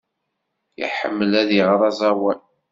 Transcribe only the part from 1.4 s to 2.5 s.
ad iɣer aẓawan.